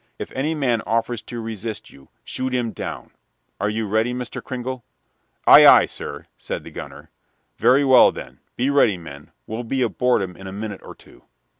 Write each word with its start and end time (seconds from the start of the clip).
If 0.17 0.31
any 0.31 0.55
man 0.55 0.81
offers 0.87 1.21
to 1.21 1.39
resist 1.39 1.91
you, 1.91 2.09
shoot 2.23 2.55
him 2.55 2.71
down. 2.71 3.11
Are 3.59 3.69
you 3.69 3.85
ready, 3.87 4.15
Mr. 4.15 4.43
Cringle?" 4.43 4.83
"Aye, 5.45 5.63
aye, 5.67 5.85
sir," 5.85 6.25
said 6.39 6.63
the 6.63 6.71
gunner. 6.71 7.11
"Very 7.59 7.85
well, 7.85 8.11
then, 8.11 8.39
be 8.55 8.71
ready, 8.71 8.97
men; 8.97 9.29
we'll 9.45 9.61
be 9.63 9.83
aboard 9.83 10.23
'em 10.23 10.35
in 10.35 10.47
a 10.47 10.51
minute 10.51 10.81
or 10.83 10.95
two." 10.95 11.25